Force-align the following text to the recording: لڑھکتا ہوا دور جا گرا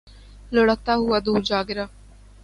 لڑھکتا 0.53 0.93
ہوا 1.01 1.17
دور 1.25 1.39
جا 1.49 1.59
گرا 1.69 1.85